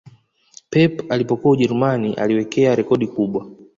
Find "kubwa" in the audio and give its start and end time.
3.07-3.47